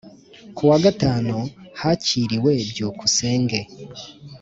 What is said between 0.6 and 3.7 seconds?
wa gatanu Hakiriwe Byukusenge